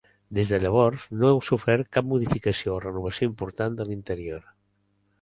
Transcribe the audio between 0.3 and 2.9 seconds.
Des de llavors, no ha sofert cap modificació o